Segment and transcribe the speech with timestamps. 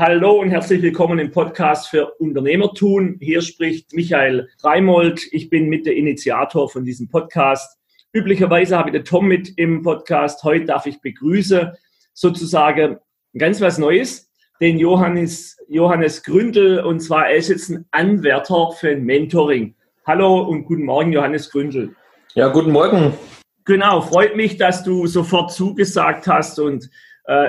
[0.00, 3.16] Hallo und herzlich willkommen im Podcast für Unternehmertun.
[3.20, 5.20] Hier spricht Michael Reimold.
[5.32, 7.76] Ich bin mit der Initiator von diesem Podcast.
[8.12, 10.44] Üblicherweise habe ich den Tom mit im Podcast.
[10.44, 11.72] Heute darf ich begrüßen
[12.12, 12.98] sozusagen
[13.36, 14.30] ganz was Neues,
[14.60, 16.78] den Johannes, Johannes Gründel.
[16.78, 19.74] Und zwar, er ist jetzt ein Anwärter für ein Mentoring.
[20.06, 21.96] Hallo und guten Morgen, Johannes Gründel.
[22.34, 23.14] Ja, guten Morgen.
[23.64, 26.88] Genau, freut mich, dass du sofort zugesagt hast und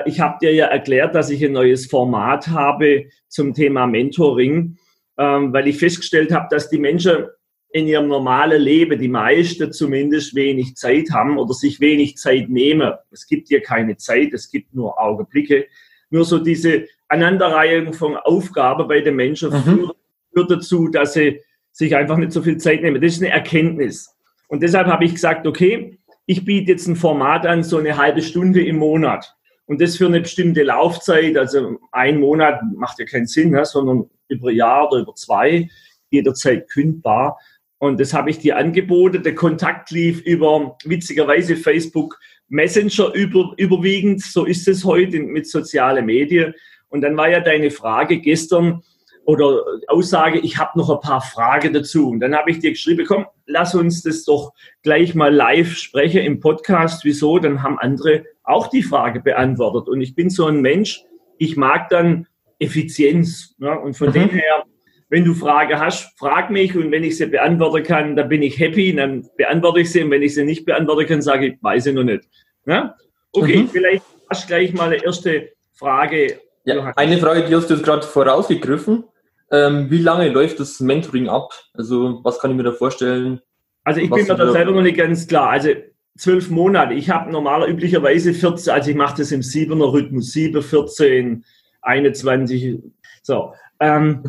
[0.06, 4.78] ich habe dir ja erklärt, dass ich ein neues Format habe zum Thema Mentoring,
[5.18, 7.28] ähm, weil ich festgestellt habe, dass die Menschen
[7.72, 12.94] in ihrem normalen Leben, die meisten zumindest, wenig Zeit haben oder sich wenig Zeit nehmen.
[13.12, 15.68] Es gibt hier keine Zeit, es gibt nur Augenblicke.
[16.10, 19.92] Nur so diese Aneinanderreihung von Aufgaben bei den Menschen mhm.
[20.34, 21.42] führt dazu, dass sie
[21.72, 23.02] sich einfach nicht so viel Zeit nehmen.
[23.02, 24.16] Das ist eine Erkenntnis.
[24.48, 28.22] Und deshalb habe ich gesagt, okay, ich biete jetzt ein Format an, so eine halbe
[28.22, 29.36] Stunde im Monat.
[29.70, 34.10] Und das für eine bestimmte Laufzeit, also ein Monat macht ja keinen Sinn, ne, sondern
[34.28, 35.70] über ein Jahr oder über zwei,
[36.10, 37.38] jederzeit kündbar.
[37.78, 39.22] Und das habe ich dir angeboten.
[39.22, 44.24] Der Kontakt lief über, witzigerweise, Facebook Messenger über, überwiegend.
[44.24, 46.56] So ist es heute mit sozialen Medien.
[46.88, 48.82] Und dann war ja deine Frage gestern
[49.30, 52.10] oder Aussage, ich habe noch ein paar Fragen dazu.
[52.10, 56.22] Und dann habe ich dir geschrieben, komm, lass uns das doch gleich mal live sprechen
[56.22, 57.06] im Podcast.
[57.06, 57.38] Wieso?
[57.38, 59.88] Dann haben andere auch die Frage beantwortet.
[59.88, 61.04] Und ich bin so ein Mensch,
[61.38, 62.26] ich mag dann
[62.58, 63.54] Effizienz.
[63.60, 63.80] Ne?
[63.80, 64.14] Und von mhm.
[64.14, 64.64] dem her,
[65.10, 68.58] wenn du Frage hast, frag mich und wenn ich sie beantworten kann, dann bin ich
[68.58, 70.02] happy, dann beantworte ich sie.
[70.02, 72.24] Und wenn ich sie nicht beantworten kann, sage ich, weiß ich noch nicht.
[72.66, 72.96] Ne?
[73.32, 73.70] Okay, mhm.
[73.70, 76.40] vielleicht hast du gleich mal eine erste Frage.
[76.66, 79.04] Ja, eine Frage, die hast du jetzt gerade vorausgegriffen.
[79.52, 81.52] Ähm, wie lange läuft das Mentoring ab?
[81.74, 83.42] Also was kann ich mir da vorstellen?
[83.84, 85.50] Also ich bin mir da selber noch nicht ganz klar.
[85.50, 85.70] Also
[86.18, 86.94] zwölf Monate.
[86.94, 91.46] Ich habe normaler üblicherweise 14, also ich mache das im siebener Rhythmus, 7, 14,
[91.82, 92.80] 21.
[93.24, 93.54] So.
[93.80, 94.24] Ähm,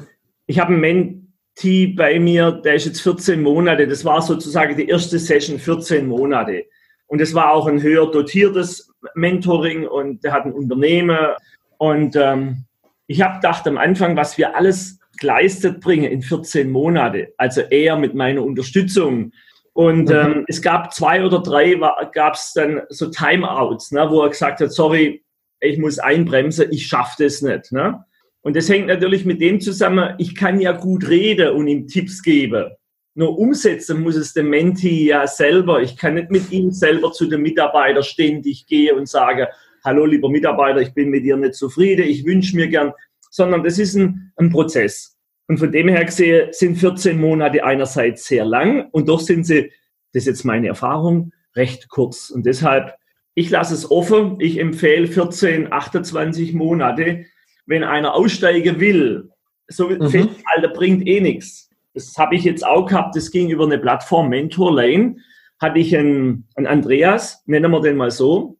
[0.47, 3.87] ich habe einen Menti bei mir, der ist jetzt 14 Monate.
[3.87, 6.65] Das war sozusagen die erste Session, 14 Monate.
[7.07, 11.19] Und es war auch ein höher dotiertes Mentoring und der hat ein Unternehmen.
[11.79, 12.65] Und ähm,
[13.09, 17.97] ich habe gedacht am Anfang, was wir alles geleistet bringen in 14 Monate, also eher
[17.97, 19.33] mit meiner Unterstützung.
[19.73, 20.15] Und mhm.
[20.15, 21.75] ähm, es gab zwei oder drei,
[22.13, 25.23] gab es dann so Timeouts, ne, wo er gesagt hat, sorry,
[25.61, 27.71] ich muss einbremsen, ich schaffe das nicht.
[27.71, 28.03] Ne?
[28.43, 32.23] Und das hängt natürlich mit dem zusammen, ich kann ja gut reden und ihm Tipps
[32.23, 32.71] geben.
[33.15, 35.83] Nur umsetzen muss es der Menti ja selber.
[35.83, 39.47] Ich kann nicht mit ihm selber zu dem Mitarbeiter ständig gehen und sagen,
[39.85, 42.93] hallo lieber Mitarbeiter, ich bin mit dir nicht zufrieden, ich wünsche mir gern,
[43.31, 45.17] sondern das ist ein, ein Prozess.
[45.47, 49.73] Und von dem her gesehen sind 14 Monate einerseits sehr lang und doch sind sie,
[50.13, 52.31] das ist jetzt meine Erfahrung, recht kurz.
[52.31, 52.95] Und deshalb,
[53.35, 54.37] ich lasse es offen.
[54.39, 57.25] Ich empfehle 14, 28 Monate.
[57.67, 59.31] Wenn einer aussteigen will,
[59.69, 60.29] so mhm.
[60.45, 61.71] Alter bringt eh nichts.
[61.95, 63.17] Das habe ich jetzt auch gehabt.
[63.17, 65.17] Das ging über eine Plattform Mentor Lane.
[65.59, 68.59] Hatte ich einen, einen Andreas, nennen wir den mal so.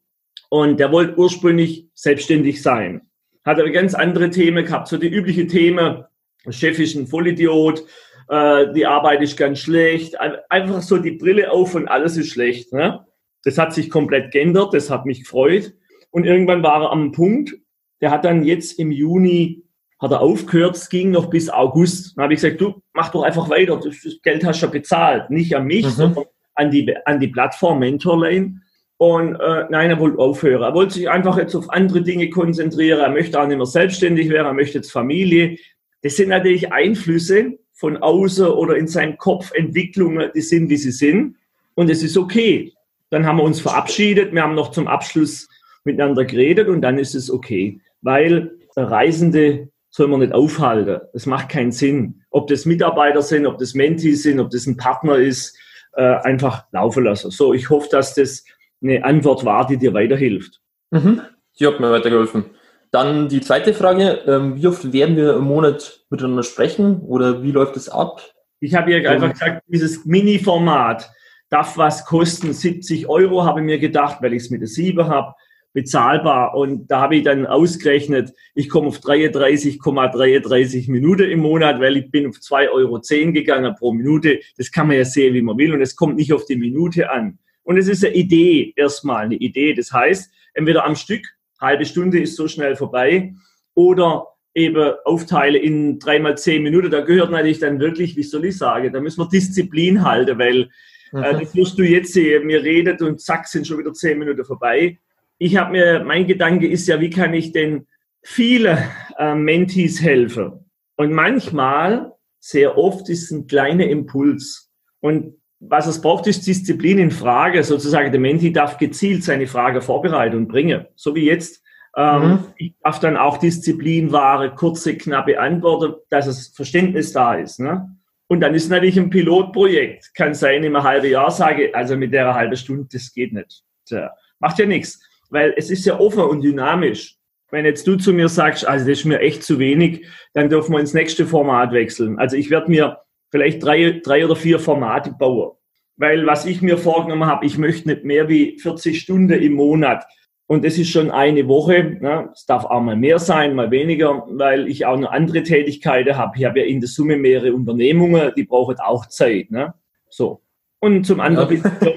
[0.49, 3.10] Und der wollte ursprünglich selbstständig sein
[3.43, 6.03] hat aber ganz andere Themen gehabt, so die übliche Themen,
[6.49, 7.85] Chef ist ein Vollidiot,
[8.29, 10.19] äh, die Arbeit ist ganz schlecht,
[10.49, 12.73] einfach so die Brille auf und alles ist schlecht.
[12.73, 13.05] Ne?
[13.43, 15.73] Das hat sich komplett geändert, das hat mich gefreut.
[16.11, 17.53] Und irgendwann war er am Punkt,
[18.01, 19.63] der hat dann jetzt im Juni
[20.01, 22.17] hat er aufgehört, es ging noch bis August.
[22.17, 25.29] Dann habe ich gesagt, du mach doch einfach weiter, das Geld hast du ja bezahlt,
[25.29, 25.89] nicht an mich, mhm.
[25.89, 26.25] sondern
[26.55, 28.61] an die, an die Plattform Mentorlane.
[29.01, 30.61] Und äh, nein, er wollte aufhören.
[30.61, 32.99] Er wollte sich einfach jetzt auf andere Dinge konzentrieren.
[32.99, 34.45] Er möchte auch nicht mehr selbstständig werden.
[34.45, 35.57] Er möchte jetzt Familie.
[36.03, 40.91] Das sind natürlich Einflüsse von außen oder in seinem Kopf Entwicklungen, die sind, wie sie
[40.91, 41.35] sind.
[41.73, 42.73] Und es ist okay.
[43.09, 44.35] Dann haben wir uns verabschiedet.
[44.35, 45.49] Wir haben noch zum Abschluss
[45.83, 47.79] miteinander geredet und dann ist es okay.
[48.03, 51.01] Weil Reisende soll man nicht aufhalten.
[51.13, 52.21] Das macht keinen Sinn.
[52.29, 55.57] Ob das Mitarbeiter sind, ob das Mentis sind, ob das ein Partner ist,
[55.93, 57.31] äh, einfach laufen lassen.
[57.31, 58.45] So, ich hoffe, dass das
[58.81, 60.59] eine Antwort war, die dir weiterhilft.
[60.91, 61.21] Mhm.
[61.59, 62.45] Die hat mir weitergeholfen.
[62.91, 67.51] Dann die zweite Frage, ähm, wie oft werden wir im Monat miteinander sprechen oder wie
[67.51, 68.21] läuft es ab?
[68.59, 71.09] Ich habe ja einfach gesagt, dieses Mini-Format
[71.49, 75.07] darf was kosten, 70 Euro habe ich mir gedacht, weil ich es mit der 7
[75.07, 75.33] habe,
[75.73, 76.55] bezahlbar.
[76.55, 81.97] Und da habe ich dann ausgerechnet, ich komme auf 33,33 33 Minuten im Monat, weil
[81.97, 82.99] ich bin auf 2,10 Euro
[83.31, 84.39] gegangen pro Minute.
[84.57, 85.73] Das kann man ja sehen, wie man will.
[85.73, 87.39] Und es kommt nicht auf die Minute an.
[87.63, 89.73] Und es ist eine Idee, erstmal eine Idee.
[89.73, 91.25] Das heißt, entweder am Stück,
[91.59, 93.33] halbe Stunde ist so schnell vorbei,
[93.73, 96.91] oder eben aufteile in dreimal zehn Minuten.
[96.91, 100.69] Da gehört natürlich dann wirklich, wie soll ich sagen, da müssen wir Disziplin halten, weil
[101.13, 101.23] äh, mhm.
[101.23, 104.43] äh, das wirst du jetzt sehen, mir redet und zack, sind schon wieder zehn Minuten
[104.43, 104.99] vorbei.
[105.37, 107.87] Ich habe mir, mein Gedanke ist ja, wie kann ich denn
[108.21, 108.77] viele
[109.17, 110.63] äh, Mentees helfe.
[110.97, 114.71] Und manchmal, sehr oft, ist ein kleiner Impuls.
[114.99, 117.63] Und was es braucht, ist Disziplin in Frage.
[117.63, 120.87] Sozusagen, der Menti darf gezielt seine Frage vorbereiten und bringen.
[120.95, 121.63] So wie jetzt.
[121.95, 122.39] Ähm, mhm.
[122.57, 127.59] Ich darf dann auch Disziplin wahre, kurze, knappe Antworten, dass das Verständnis da ist.
[127.59, 127.95] Ne?
[128.27, 130.15] Und dann ist natürlich ein Pilotprojekt.
[130.15, 133.63] Kann sein, im halben Jahr sage, also mit der halben Stunde, das geht nicht.
[133.85, 134.99] Tja, macht ja nichts,
[135.29, 137.17] weil es ist ja offen und dynamisch.
[137.51, 140.71] Wenn jetzt du zu mir sagst, also das ist mir echt zu wenig, dann dürfen
[140.71, 142.17] wir ins nächste Format wechseln.
[142.17, 145.51] Also ich werde mir vielleicht drei, drei oder vier Formate bauen.
[145.97, 150.05] Weil was ich mir vorgenommen habe, ich möchte nicht mehr wie 40 Stunden im Monat.
[150.47, 151.97] Und das ist schon eine Woche.
[152.01, 152.29] Ne?
[152.33, 156.33] Es darf auch mal mehr sein, mal weniger, weil ich auch noch andere Tätigkeiten habe.
[156.37, 159.49] Ich habe ja in der Summe mehrere Unternehmungen, die brauchen auch Zeit.
[159.49, 159.73] Ne?
[160.09, 160.41] So.
[160.79, 161.91] Und zum anderen ja.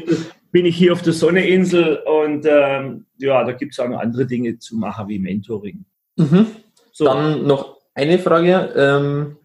[0.53, 4.27] bin ich hier auf der Sonneinsel und ähm, ja, da gibt es auch noch andere
[4.27, 5.85] Dinge zu machen wie Mentoring.
[6.17, 6.47] Mhm.
[6.93, 7.07] So.
[7.07, 8.73] Dann noch eine Frage.
[8.77, 9.37] Ähm,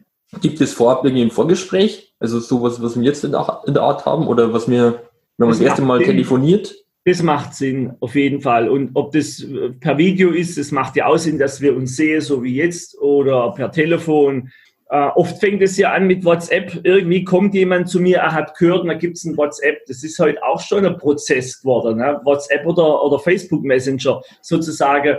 [0.41, 2.13] gibt es vorab irgendwie ein Vorgespräch?
[2.19, 5.01] Also sowas, was wir jetzt in der, in der Art haben oder was wir,
[5.37, 6.07] wenn man das, das erste Mal Sinn.
[6.07, 6.75] telefoniert?
[7.05, 8.69] Das macht Sinn, auf jeden Fall.
[8.69, 11.95] Und ob das äh, per Video ist, das macht ja auch Sinn, dass wir uns
[11.95, 14.51] sehen, so wie jetzt, oder per Telefon.
[14.91, 16.81] Uh, oft fängt es ja an mit WhatsApp.
[16.83, 19.85] Irgendwie kommt jemand zu mir, er hat gehört, und da gibt es ein WhatsApp.
[19.85, 21.99] Das ist heute auch schon ein Prozess geworden.
[21.99, 22.19] Ne?
[22.23, 25.17] WhatsApp oder, oder Facebook Messenger sozusagen.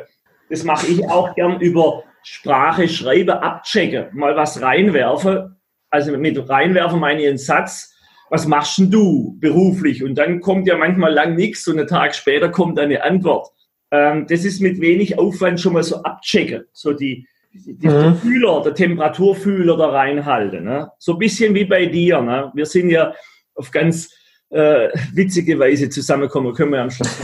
[0.48, 5.56] Das mache ich auch gern über Sprache, Schreibe, abchecken, mal was reinwerfe.
[5.90, 7.94] Also mit reinwerfen meine ich einen Satz.
[8.30, 10.04] Was machst denn du beruflich?
[10.04, 13.48] Und dann kommt ja manchmal lang nichts und einen Tag später kommt eine Antwort.
[13.90, 16.64] Ähm, das ist mit wenig Aufwand schon mal so abchecken.
[16.72, 18.14] So die, die, mhm.
[18.16, 20.64] Fühler, der Temperaturfühler da reinhalten.
[20.64, 20.90] Ne?
[20.98, 22.20] So ein bisschen wie bei dir.
[22.20, 22.52] Ne?
[22.54, 23.12] Wir sind ja
[23.54, 24.14] auf ganz
[24.50, 27.18] äh, witzige Weise zusammengekommen, können wir am Schluss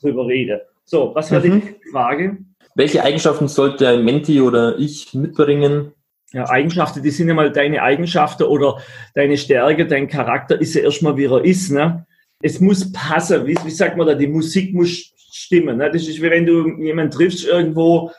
[0.00, 0.60] drüber reden.
[0.84, 1.62] So, was war mhm.
[1.62, 2.38] die Frage?
[2.76, 5.92] Welche Eigenschaften sollte ein Menti oder ich mitbringen?
[6.32, 8.82] Ja, Eigenschaften, die sind ja mal deine Eigenschaften oder
[9.14, 11.70] deine Stärke, dein Charakter ist ja erstmal, wie er ist.
[11.70, 12.06] Ne?
[12.42, 13.46] Es muss passen.
[13.46, 14.14] Wie, wie sagt man da?
[14.14, 15.78] Die Musik muss stimmen.
[15.78, 15.90] Ne?
[15.90, 18.10] Das ist wie wenn du jemanden triffst irgendwo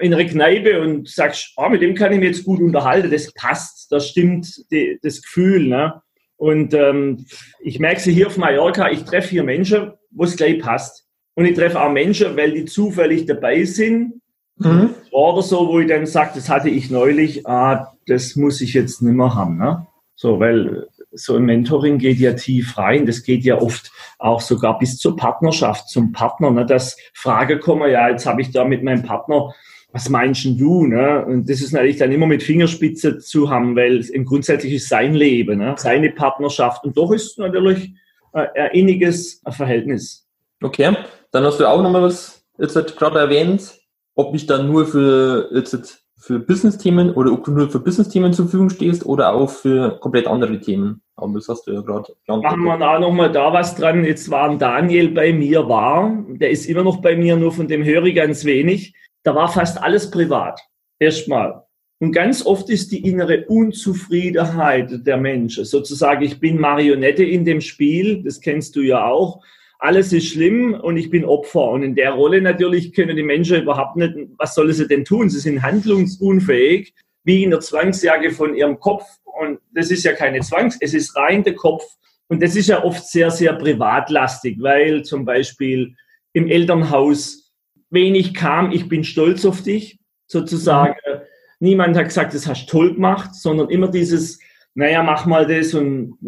[0.00, 3.32] in einer Kneipe und sagst, oh, mit dem kann ich mich jetzt gut unterhalten, das
[3.32, 5.68] passt, das stimmt die, das Gefühl.
[5.68, 6.02] Ne?
[6.36, 7.26] Und ähm,
[7.60, 11.03] ich merke sie hier auf Mallorca, ich treffe hier Menschen, wo es gleich passt.
[11.34, 14.20] Und ich treffe auch Menschen, weil die zufällig dabei sind.
[14.58, 14.90] Mhm.
[15.10, 19.02] Oder so, wo ich dann sage, das hatte ich neulich, ah, das muss ich jetzt
[19.02, 19.58] nicht mehr haben.
[19.58, 19.86] Ne?
[20.14, 23.06] So, weil so ein Mentoring geht ja tief rein.
[23.06, 26.50] Das geht ja oft auch sogar bis zur Partnerschaft, zum Partner.
[26.50, 26.66] Ne?
[26.66, 29.52] Das Frage kommen, ja, jetzt habe ich da mit meinem Partner
[29.94, 30.86] was meinst du?
[30.86, 31.24] Ne?
[31.24, 35.14] Und das ist natürlich dann immer mit Fingerspitze zu haben, weil im grundsätzlich ist sein
[35.14, 35.76] Leben, ne?
[35.78, 36.84] seine Partnerschaft.
[36.84, 37.94] Und doch ist natürlich
[38.32, 40.23] äh, ein inniges Verhältnis.
[40.64, 40.96] Okay,
[41.30, 43.78] dann hast du auch nochmal was jetzt gerade erwähnt,
[44.14, 48.46] ob ich dann nur für jetzt für Business-Themen oder ob du nur für Business-Themen zur
[48.46, 51.02] Verfügung stehst oder auch für komplett andere Themen.
[51.16, 54.04] Aber das hast du ja gerade Machen wir auch nochmal da was dran.
[54.04, 57.68] Jetzt war ein Daniel bei mir war, der ist immer noch bei mir, nur von
[57.68, 58.94] dem höre ich ganz wenig
[59.24, 60.60] da war fast alles privat.
[61.00, 61.62] Erstmal.
[61.98, 65.64] Und ganz oft ist die innere Unzufriedenheit der Menschen.
[65.64, 69.42] Sozusagen, ich bin Marionette in dem Spiel, das kennst du ja auch.
[69.78, 71.70] Alles ist schlimm und ich bin Opfer.
[71.70, 75.28] Und in der Rolle natürlich können die Menschen überhaupt nicht, was sollen sie denn tun?
[75.28, 76.94] Sie sind handlungsunfähig,
[77.24, 79.04] wie in der Zwangsjacke von ihrem Kopf.
[79.24, 81.84] Und das ist ja keine Zwangs, es ist rein der Kopf.
[82.28, 85.94] Und das ist ja oft sehr, sehr privatlastig, weil zum Beispiel
[86.32, 87.52] im Elternhaus
[87.90, 90.96] wenig kam, ich bin stolz auf dich, sozusagen.
[91.06, 91.20] Mhm.
[91.60, 94.38] Niemand hat gesagt, das hast du toll gemacht, sondern immer dieses,
[94.74, 96.18] naja, mach mal das und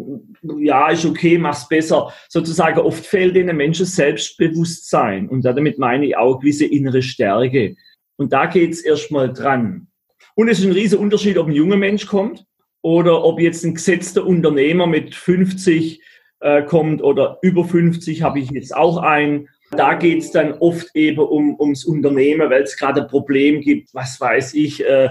[0.59, 2.13] ja, ist okay, mach's besser.
[2.29, 7.75] Sozusagen oft fehlt den Menschen Selbstbewusstsein und damit meine ich auch gewisse innere Stärke.
[8.15, 9.87] Und da geht's erstmal dran.
[10.35, 12.45] Und es ist ein riesiger Unterschied, ob ein junger Mensch kommt
[12.81, 16.01] oder ob jetzt ein gesetzter Unternehmer mit 50
[16.39, 20.95] äh, kommt oder über 50 habe ich jetzt auch einen da geht es dann oft
[20.95, 25.09] eben um, ums Unternehmen, weil es gerade ein Problem gibt, was weiß ich, äh,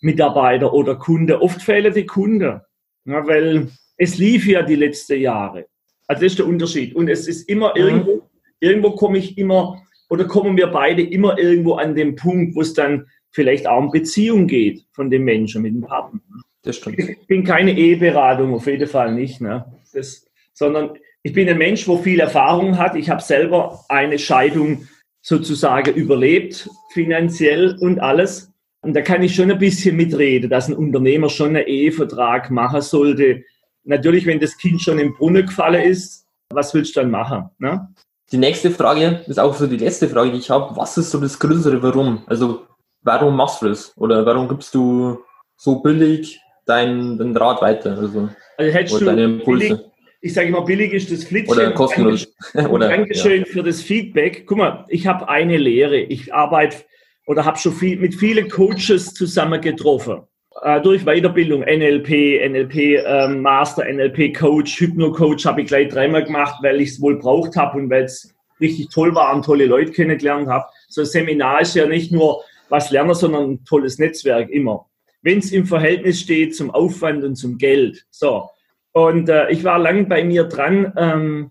[0.00, 1.42] Mitarbeiter oder Kunde.
[1.42, 2.60] Oft fehlen die Kunden,
[3.06, 5.66] ja, weil es lief ja die letzten Jahre.
[6.06, 6.94] Also das ist der Unterschied.
[6.94, 7.82] Und es ist immer mhm.
[7.82, 12.60] irgendwo, irgendwo komme ich immer oder kommen wir beide immer irgendwo an den Punkt, wo
[12.60, 16.20] es dann vielleicht auch um Beziehung geht von dem Menschen mit dem Partner.
[16.62, 16.98] Das stimmt.
[16.98, 19.64] Ich bin keine Eheberatung, auf jeden Fall nicht, ne?
[19.92, 22.96] Das, sondern ich bin ein Mensch, wo viel Erfahrung hat.
[22.96, 24.86] Ich habe selber eine Scheidung
[25.22, 28.52] sozusagen überlebt, finanziell und alles.
[28.82, 32.82] Und da kann ich schon ein bisschen mitreden, dass ein Unternehmer schon einen Ehevertrag machen
[32.82, 33.42] sollte.
[33.84, 37.50] Natürlich, wenn das Kind schon im Brunnen gefallen ist, was willst du dann machen?
[37.58, 37.88] Ne?
[38.32, 40.76] Die nächste Frage ist auch so die letzte Frage, die ich habe.
[40.76, 42.22] Was ist so das größere Warum?
[42.26, 42.66] Also
[43.02, 43.92] warum machst du das?
[43.96, 45.18] Oder warum gibst du
[45.56, 47.96] so billig deinen dein Draht weiter?
[47.96, 48.28] Also,
[48.58, 49.44] also hättest du.
[49.44, 49.74] Billig,
[50.20, 51.56] ich sage immer, billig ist das Flitzchen.
[51.56, 52.26] Oder kostenlos.
[52.52, 53.46] Dankeschön, oder, Dankeschön ja.
[53.46, 54.44] für das Feedback.
[54.46, 55.98] Guck mal, ich habe eine Lehre.
[55.98, 56.78] Ich arbeite
[57.26, 60.22] oder habe schon viel, mit vielen Coaches zusammen getroffen.
[60.62, 66.24] Äh, durch Weiterbildung, NLP, NLP ähm, Master, NLP Coach, Hypno Coach habe ich gleich dreimal
[66.24, 69.66] gemacht, weil ich es wohl braucht habe und weil es richtig toll war und tolle
[69.66, 70.64] Leute kennengelernt habe.
[70.88, 74.86] So ein Seminar ist ja nicht nur was lernen, sondern ein tolles Netzwerk immer.
[75.20, 78.06] Wenn es im Verhältnis steht zum Aufwand und zum Geld.
[78.10, 78.48] So.
[78.92, 81.50] Und äh, ich war lang bei mir dran, ähm,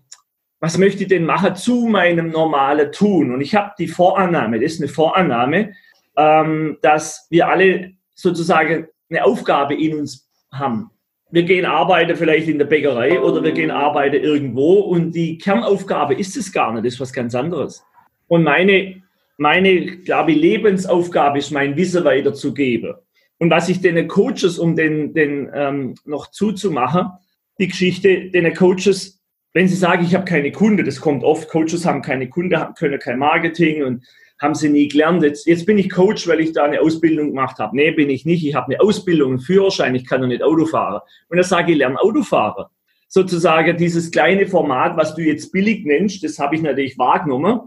[0.66, 3.32] was möchte ich denn machen zu meinem normalen Tun?
[3.32, 5.74] Und ich habe die Vorannahme, das ist eine Vorannahme,
[6.16, 10.90] ähm, dass wir alle sozusagen eine Aufgabe in uns haben.
[11.30, 16.14] Wir gehen arbeiten vielleicht in der Bäckerei oder wir gehen arbeiten irgendwo und die Kernaufgabe
[16.14, 17.84] ist es gar nicht, das ist was ganz anderes.
[18.26, 19.02] Und meine,
[19.36, 22.94] meine, glaube ich, Lebensaufgabe ist, mein Wissen weiterzugeben.
[23.38, 27.12] Und was ich den Coaches, um den, den ähm, noch zuzumachen,
[27.60, 29.15] die Geschichte, den Coaches,
[29.56, 32.98] wenn sie sagen, ich habe keine Kunde, das kommt oft, Coaches haben keine Kunde, können
[32.98, 34.04] kein Marketing und
[34.38, 35.22] haben sie nie gelernt.
[35.22, 37.74] Jetzt, jetzt bin ich Coach, weil ich da eine Ausbildung gemacht habe.
[37.74, 38.44] Nee, bin ich nicht.
[38.44, 41.00] Ich habe eine Ausbildung, einen Führerschein, ich kann doch nicht Auto fahren.
[41.30, 42.70] Und dann sage ich, lerne Autofahrer.
[43.08, 47.60] Sozusagen dieses kleine Format, was du jetzt billig nennst, das habe ich natürlich wahrgenommen.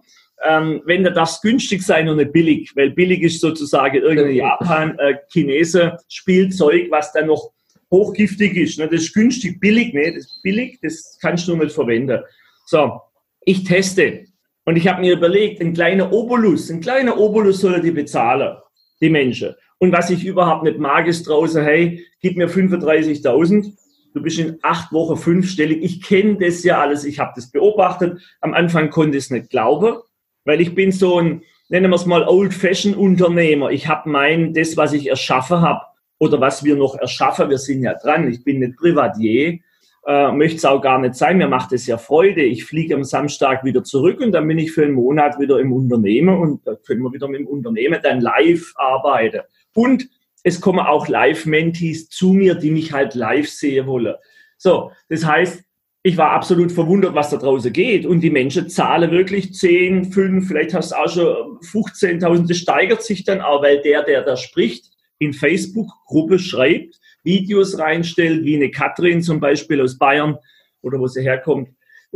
[0.48, 4.36] Ähm, wenn da darf es günstig sein und nicht billig, weil billig ist sozusagen irgendein
[4.36, 7.50] Japan, äh, Chinese Spielzeug, was dann noch
[7.92, 8.80] hochgiftig ist.
[8.80, 8.88] Ne?
[8.88, 10.14] Das ist günstig, billig, ne?
[10.14, 12.22] Das ist billig, das kannst du nicht verwenden.
[12.66, 13.02] So,
[13.42, 14.26] ich teste.
[14.66, 18.58] Und ich habe mir überlegt, ein kleiner Obolus, ein kleiner Obolus soll die bezahlen,
[19.02, 19.56] die Menschen.
[19.80, 23.74] Und was ich überhaupt nicht mag, ist draußen, hey, gib mir 35.000,
[24.14, 25.82] du bist in acht Wochen fünfstellig.
[25.82, 28.20] Ich kenne das ja alles, ich habe das beobachtet.
[28.42, 29.98] Am Anfang konnte ich es nicht glauben,
[30.46, 33.72] weil ich bin so ein, nennen wir es mal, Old-Fashion-Unternehmer.
[33.72, 35.82] Ich habe mein, das, was ich erschaffen habe
[36.20, 38.30] oder was wir noch erschaffen, wir sind ja dran.
[38.30, 39.60] Ich bin nicht Privatier,
[40.06, 41.38] äh, möchte es auch gar nicht sein.
[41.38, 42.42] Mir macht es ja Freude.
[42.42, 45.74] Ich fliege am Samstag wieder zurück und dann bin ich für einen Monat wieder im
[45.74, 49.42] Unternehmen und da können wir wieder mit dem Unternehmen dann live arbeiten.
[49.74, 50.08] Und
[50.44, 54.16] es kommen auch Live-Mentees zu mir, die mich halt live sehen wollen.
[54.58, 55.64] So, das heißt,
[56.02, 58.06] ich war absolut verwundert, was da draußen geht.
[58.06, 62.48] Und die Menschen zahlen wirklich 10, 5, vielleicht hast du auch schon 15.000.
[62.48, 68.44] Das steigert sich dann auch, weil der, der da spricht, in Facebook-Gruppe schreibt, Videos reinstellt,
[68.44, 70.38] wie eine Katrin zum Beispiel aus Bayern
[70.82, 71.70] oder wo sie herkommt.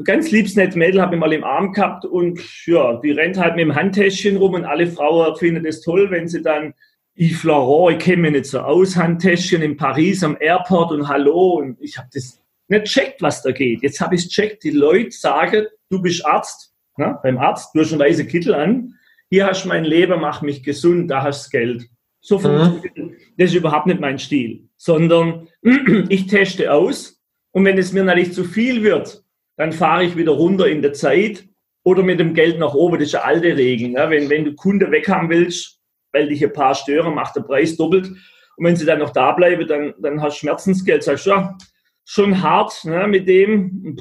[0.03, 3.55] Ganz liebes nett Mädel habe ich mal im Arm gehabt und ja, die rennt halt
[3.55, 6.73] mit dem Handtäschchen rum und alle Frauen finden es toll, wenn sie dann
[7.15, 11.59] Yves Laurent, ich kenne mich nicht so aus, Handtäschchen in Paris am Airport und Hallo
[11.59, 13.83] und ich habe das nicht checkt, was da geht.
[13.83, 17.19] Jetzt habe ich checkt, die Leute sagen, du bist Arzt, ne?
[17.21, 18.95] beim Arzt, du hast einen weißen Kittel an,
[19.29, 21.89] hier hast du mein Leben, mach mich gesund, da hast du Geld.
[22.25, 23.17] So funktioniert mhm.
[23.37, 25.49] das ist überhaupt nicht mein Stil, sondern
[26.09, 29.23] ich teste aus und wenn es mir natürlich zu viel wird,
[29.57, 31.43] dann fahre ich wieder runter in der Zeit
[31.83, 32.97] oder mit dem Geld nach oben.
[32.97, 33.89] Das ist eine alte Regel.
[33.89, 34.05] Ne?
[34.09, 35.81] Wenn, wenn du Kunden weghaben willst,
[36.13, 38.07] weil dich ein paar stören, macht der Preis doppelt.
[38.07, 41.03] Und wenn sie dann noch da bleiben, dann, dann hast du Schmerzensgeld.
[41.03, 41.57] Sagst du, ja,
[42.05, 43.97] schon hart ne, mit dem.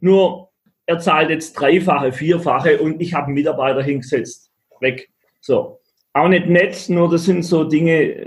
[0.00, 0.50] Nur
[0.86, 4.50] er zahlt jetzt dreifache, vierfache und ich habe einen Mitarbeiter hingesetzt.
[4.80, 5.10] Weg.
[5.40, 5.80] So
[6.16, 8.26] auch nicht nett, nur das sind so Dinge,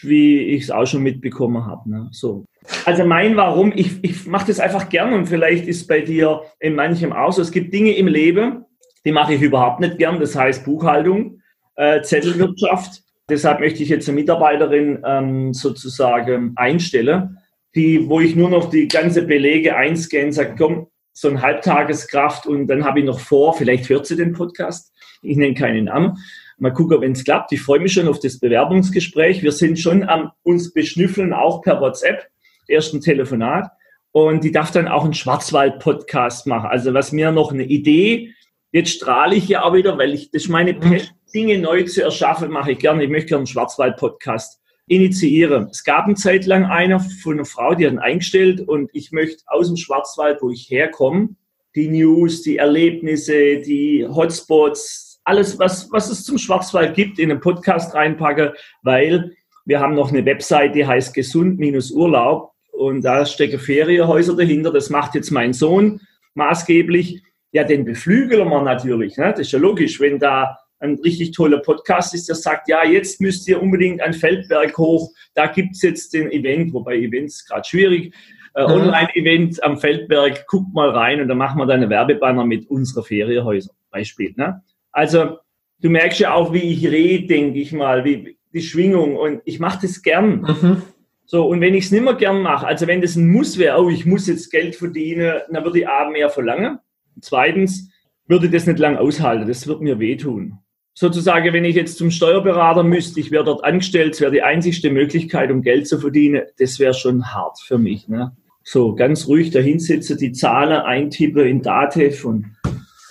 [0.00, 1.90] wie ich es auch schon mitbekommen habe.
[1.90, 2.08] Ne?
[2.12, 2.44] So.
[2.84, 6.74] Also mein Warum, ich, ich mache das einfach gern und vielleicht ist bei dir in
[6.74, 7.42] manchem auch so.
[7.42, 8.64] Es gibt Dinge im Leben,
[9.04, 10.20] die mache ich überhaupt nicht gern.
[10.20, 11.40] Das heißt Buchhaltung,
[11.76, 13.02] äh, Zettelwirtschaft.
[13.30, 17.38] Deshalb möchte ich jetzt eine Mitarbeiterin ähm, sozusagen einstellen,
[17.74, 22.66] die, wo ich nur noch die ganze Belege einscanne, sage, komm, so ein Halbtageskraft und
[22.66, 24.92] dann habe ich noch vor, vielleicht hört sie den Podcast,
[25.22, 26.18] ich nenne keinen Namen,
[26.60, 27.52] Mal gucken, wenn es klappt.
[27.52, 29.42] Ich freue mich schon auf das Bewerbungsgespräch.
[29.42, 32.26] Wir sind schon am uns beschnüffeln, auch per WhatsApp,
[32.68, 33.70] ersten Telefonat.
[34.12, 36.68] Und die darf dann auch einen Schwarzwald-Podcast machen.
[36.68, 38.34] Also was mir noch eine Idee,
[38.72, 40.80] jetzt strahle ich ja auch wieder, weil ich, das ist meine mhm.
[40.80, 43.04] Passion, Dinge neu zu erschaffen, mache ich gerne.
[43.04, 45.68] Ich möchte gerne einen Schwarzwald-Podcast initiieren.
[45.70, 49.12] Es gab eine Zeit lang einer von einer Frau, die hat ihn eingestellt und ich
[49.12, 51.36] möchte aus dem Schwarzwald, wo ich herkomme,
[51.74, 57.40] die News, die Erlebnisse, die Hotspots, alles, was, was es zum Schwarzwald gibt, in einen
[57.40, 64.34] Podcast reinpacke, weil wir haben noch eine Website, die heißt gesund-urlaub und da stecken Ferienhäuser
[64.34, 64.72] dahinter.
[64.72, 66.00] Das macht jetzt mein Sohn
[66.34, 67.22] maßgeblich.
[67.52, 69.16] Ja, den beflügeln wir natürlich.
[69.16, 69.30] Ne?
[69.30, 73.20] Das ist ja logisch, wenn da ein richtig toller Podcast ist, der sagt, ja, jetzt
[73.20, 77.64] müsst ihr unbedingt ein Feldberg hoch, da gibt es jetzt den Event, wobei Events gerade
[77.68, 78.14] schwierig,
[78.54, 78.72] äh, mhm.
[78.72, 83.04] Online-Event am Feldberg, guckt mal rein und dann machen wir da eine Werbebanner mit unserer
[83.04, 84.32] Ferienhäuser, Beispiel.
[84.36, 84.62] Ne?
[84.92, 85.38] Also
[85.80, 88.04] du merkst ja auch, wie ich rede, denke ich mal.
[88.04, 90.42] Wie, die Schwingung und ich mache das gern.
[90.42, 90.82] Mhm.
[91.26, 93.80] So, und wenn ich es nicht mehr gern mache, also wenn das ein Muss wäre,
[93.80, 96.78] oh, ich muss jetzt Geld verdienen, dann würde ich A mehr verlangen.
[97.20, 97.90] Zweitens
[98.26, 100.58] würde ich das nicht lang aushalten, das wird mir wehtun.
[100.92, 104.90] Sozusagen, wenn ich jetzt zum Steuerberater müsste, ich wäre dort angestellt, es wäre die einzigste
[104.90, 108.08] Möglichkeit, um Geld zu verdienen, das wäre schon hart für mich.
[108.08, 108.36] Ne?
[108.64, 112.56] So, ganz ruhig dahinsitzen, die Zahlen eintippen in Datev und,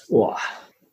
[0.10, 0.34] oh,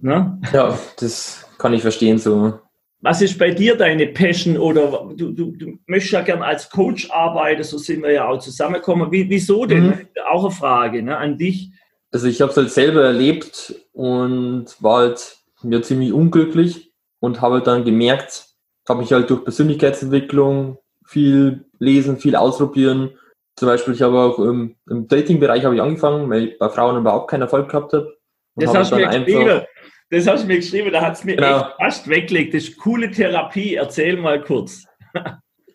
[0.07, 0.41] ne?
[0.53, 2.59] Ja, das kann ich verstehen so.
[3.01, 7.11] Was ist bei dir deine Passion oder du, du, du möchtest ja gern als Coach
[7.11, 9.13] arbeiten, so sind wir ja auch zusammengekommen.
[9.13, 9.87] Wie, wieso denn?
[9.87, 10.09] Mhm.
[10.31, 11.71] Auch eine Frage ne, an dich.
[12.11, 17.57] Also ich habe es halt selber erlebt und war halt mir ziemlich unglücklich und habe
[17.57, 18.47] halt dann gemerkt,
[18.89, 23.11] habe mich halt durch Persönlichkeitsentwicklung viel lesen, viel ausprobieren.
[23.57, 26.97] Zum Beispiel, ich habe auch im, im Dating-Bereich habe ich angefangen, weil ich bei Frauen
[26.97, 28.17] überhaupt keinen Erfolg gehabt habe.
[28.55, 29.67] Und Das habe hast du mir geschrieben.
[30.11, 31.59] Das hast du mir geschrieben, da hat es mir Genau.
[31.61, 32.55] echt fast weggelegt.
[32.55, 33.75] Das ist coole Therapie.
[33.75, 34.85] Erzähl mal kurz.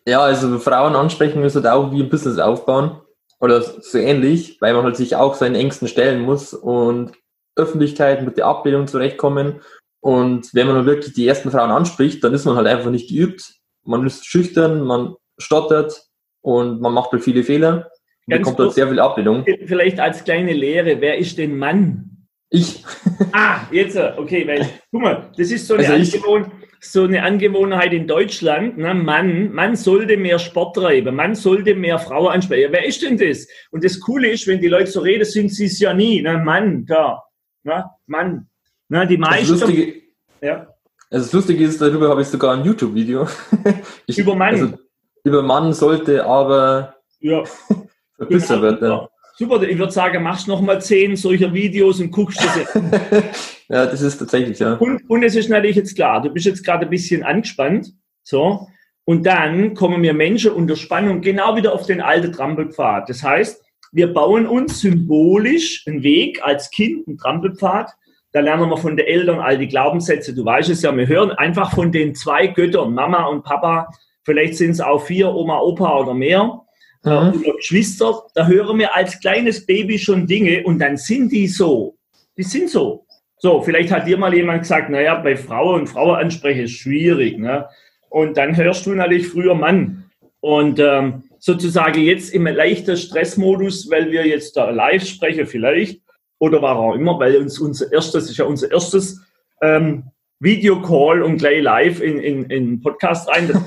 [0.06, 3.00] Ja, also Frauen ansprechen ist halt auch wie ein Business aufbauen
[3.40, 7.12] oder so ähnlich, weil man halt sich auch seinen Ängsten stellen muss und
[7.56, 9.60] Öffentlichkeit mit der Ablehnung zurechtkommen.
[10.00, 13.54] Und wenn man wirklich die ersten Frauen anspricht, dann ist man halt einfach nicht geübt.
[13.84, 16.06] Man ist schüchtern, man stottert
[16.40, 17.90] und man macht halt viele Fehler.
[18.28, 19.44] Ganz bekommt halt sehr viel Ablehnung.
[19.66, 22.11] Vielleicht als kleine Lehre, wer ist denn Mann?
[22.52, 22.84] Ich,
[23.32, 26.52] Ah, jetzt, okay, weil, guck mal, das ist so eine, Also Angewohn
[26.84, 28.76] so eine Angewohnheit in Deutschland.
[28.76, 28.92] Ne?
[28.92, 32.72] Mann, man sollte mehr Sport treiben, man sollte mehr Frauen ansprechen.
[32.72, 33.46] Wer ist denn das?
[33.70, 36.20] Und das Coole ist, wenn die Leute so reden, sind sie es ja nie.
[36.20, 36.38] Ne?
[36.38, 37.22] Mann, da.
[37.62, 37.84] Ne?
[38.06, 38.48] Mann.
[38.88, 39.06] Ne?
[39.06, 39.60] Die das meisten.
[39.60, 40.02] Lustige,
[40.40, 40.66] ja.
[41.08, 43.28] also das Lustige ist, darüber habe ich sogar ein YouTube-Video.
[44.16, 44.54] Über Mann.
[44.54, 44.78] Also,
[45.24, 47.44] über Mann sollte aber ja.
[48.16, 48.80] verbessert Genau.
[48.80, 49.08] werden.
[49.34, 52.74] Super, ich würde sagen, machst noch mal zehn solcher Videos und guckst das jetzt.
[53.68, 54.74] ja, das ist tatsächlich, ja.
[54.74, 57.92] Und, und es ist natürlich jetzt klar, du bist jetzt gerade ein bisschen angespannt.
[58.22, 58.68] So.
[59.04, 63.08] Und dann kommen wir Menschen unter Spannung genau wieder auf den alten Trampelpfad.
[63.08, 67.90] Das heißt, wir bauen uns symbolisch einen Weg als Kind, einen Trampelpfad.
[68.32, 70.34] Da lernen wir von den Eltern all die Glaubenssätze.
[70.34, 73.88] Du weißt es ja, wir hören einfach von den zwei Göttern, Mama und Papa.
[74.24, 76.62] Vielleicht sind es auch vier, Oma, Opa oder mehr
[77.04, 77.40] Mhm.
[77.40, 81.96] oder Geschwister, da hören wir als kleines Baby schon Dinge und dann sind die so.
[82.36, 83.06] Die sind so.
[83.38, 87.38] So, vielleicht hat dir mal jemand gesagt, naja, bei Frauen und Frauen ansprechen ist schwierig.
[87.38, 87.66] Ne?
[88.08, 90.04] Und dann hörst du natürlich früher Mann.
[90.38, 96.00] Und ähm, sozusagen jetzt im leichten Stressmodus, weil wir jetzt da live sprechen vielleicht,
[96.38, 99.20] oder war auch immer, weil uns unser erstes, ist ja unser erstes
[99.60, 100.04] ähm,
[100.38, 103.48] Videocall und gleich live in, in, in Podcast rein.
[103.48, 103.60] Das,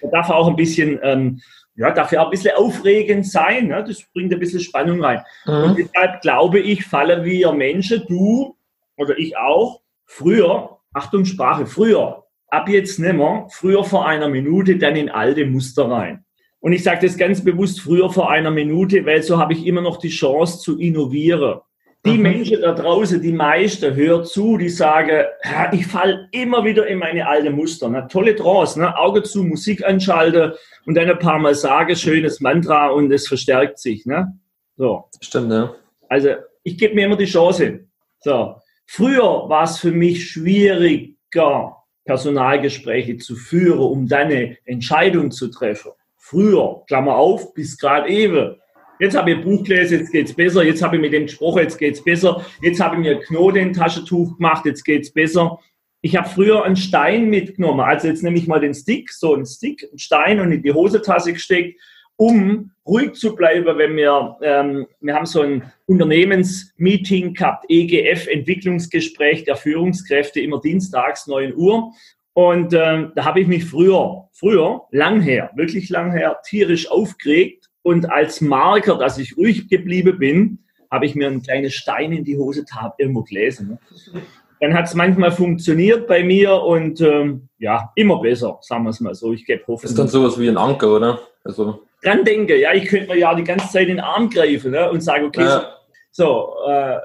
[0.00, 1.40] das darf auch ein bisschen, ähm,
[1.78, 3.68] ja, darf ja auch ein bisschen aufregend sein.
[3.68, 3.84] Ne?
[3.86, 5.22] Das bringt ein bisschen Spannung rein.
[5.46, 5.76] Und Mhm.
[5.76, 8.56] deshalb glaube ich, fallen wir Menschen, du
[8.96, 14.96] oder ich auch, früher, Achtung Sprache, früher, ab jetzt nimmer, früher vor einer Minute, dann
[14.96, 16.24] in alte Muster rein.
[16.60, 19.80] Und ich sage das ganz bewusst früher vor einer Minute, weil so habe ich immer
[19.80, 21.60] noch die Chance zu innovieren.
[22.06, 22.22] Die Mhm.
[22.22, 26.98] Menschen da draußen, die meisten, hört zu, die sagen, "Ja, ich falle immer wieder in
[26.98, 27.88] meine alte Muster.
[27.88, 28.06] Ne?
[28.10, 28.96] Tolle Trance, ne?
[28.96, 30.52] Auge zu, Musik anschalten
[30.86, 34.06] und dann ein paar Mal sagen, schönes Mantra und es verstärkt sich.
[34.06, 34.38] Ne?
[34.76, 35.04] So.
[35.20, 35.74] Stimmt, ja.
[36.08, 36.30] Also
[36.62, 37.80] ich gebe mir immer die Chance.
[38.20, 38.54] So.
[38.86, 45.92] Früher war es für mich schwieriger, Personalgespräche zu führen, um dann eine Entscheidung zu treffen.
[46.16, 48.56] Früher, Klammer auf, bis gerade eben.
[48.98, 50.64] Jetzt habe ich ein Buch gelesen, jetzt geht's besser.
[50.64, 52.44] Jetzt habe ich mit dem gesprochen, jetzt geht's besser.
[52.62, 55.58] Jetzt habe ich mir Knoten in Taschentuch gemacht, jetzt geht's besser.
[56.00, 57.80] Ich habe früher einen Stein mitgenommen.
[57.80, 60.72] Also jetzt nehme ich mal den Stick, so einen Stick, einen Stein und in die
[60.72, 61.80] Hosentasse gesteckt,
[62.16, 69.44] um ruhig zu bleiben, wenn wir, ähm, wir haben so ein Unternehmensmeeting gehabt, EGF, Entwicklungsgespräch
[69.44, 71.92] der Führungskräfte, immer dienstags 9 Uhr.
[72.32, 77.67] Und ähm, da habe ich mich früher, früher, lang her, wirklich lang her, tierisch aufgeregt.
[77.82, 80.58] Und als Marker, dass ich ruhig geblieben bin,
[80.90, 83.68] habe ich mir einen kleinen Stein in die Hose tab irgendwo gelesen.
[84.12, 84.20] Ne?
[84.60, 89.00] Dann hat es manchmal funktioniert bei mir und ähm, ja, immer besser, sagen wir es
[89.00, 89.32] mal so.
[89.32, 91.20] Ich gebe Das Hoffnung ist dann sowas wie ein Anker, oder?
[91.44, 94.72] Also, dran denke, ja, ich könnte mir ja die ganze Zeit in den Arm greifen
[94.72, 95.76] ne, und sagen, okay, ja,
[96.10, 96.96] so, äh,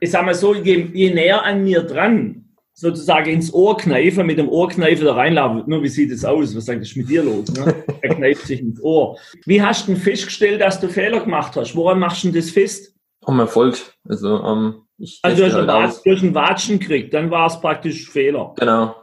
[0.00, 2.49] ich sag mal so, je, je näher an mir dran,
[2.80, 6.56] sozusagen ins Ohr kneifen, mit dem Ohrkneifer da reinlaufen, nur wie sieht es aus?
[6.56, 7.48] Was sagt das mit dir los?
[7.52, 7.84] Ne?
[8.02, 9.18] Er kneift sich ins Ohr.
[9.44, 11.76] Wie hast du denn festgestellt, dass du Fehler gemacht hast?
[11.76, 12.94] Woran machst du denn das fest?
[13.26, 13.76] am Erfolg.
[14.08, 16.02] Also, ähm, ich Also durch einen, halt Wat aus.
[16.02, 18.54] durch einen Watschen gekriegt, dann war es praktisch Fehler.
[18.58, 18.96] Genau.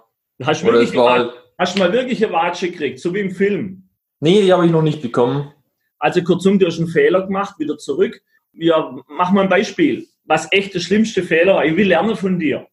[0.43, 3.83] Hast du, wirklich halt, hast du mal wirklich eine Watsche gekriegt, so wie im Film?
[4.19, 5.53] nee, die habe ich noch nicht bekommen.
[5.99, 8.19] Also kurzum, du hast einen Fehler gemacht, wieder zurück.
[8.53, 10.07] Ja, mach mal ein Beispiel.
[10.25, 11.65] Was echt der schlimmste Fehler war?
[11.65, 12.67] Ich will lernen von dir.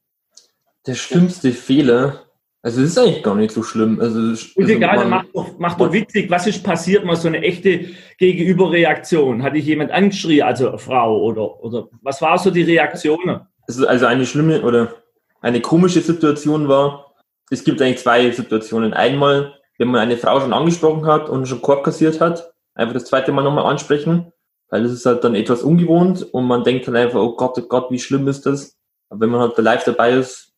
[0.87, 2.25] Der schlimmste Fehler,
[2.65, 4.01] Also es ist eigentlich gar nicht so schlimm.
[4.01, 7.43] Also, Ist also egal, mach doch, mach doch witzig, was ist passiert, mal so eine
[7.43, 9.43] echte Gegenüberreaktion.
[9.43, 13.41] Hat dich jemand angeschrien, also Frau oder, oder was war so die Reaktion?
[13.69, 14.95] Also, also eine schlimme oder
[15.43, 17.15] eine komische Situation war,
[17.51, 18.95] es gibt eigentlich zwei Situationen.
[18.95, 23.05] Einmal, wenn man eine Frau schon angesprochen hat und schon Korb kassiert hat, einfach das
[23.05, 24.33] zweite Mal nochmal ansprechen,
[24.71, 27.69] weil das ist halt dann etwas ungewohnt und man denkt dann einfach, oh Gott, oh
[27.69, 28.79] Gott, wie schlimm ist das?
[29.11, 30.54] Aber wenn man halt da live dabei ist,